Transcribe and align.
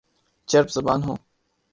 چرب 0.49 0.67
زبان 0.69 0.99
ہوں 1.03 1.17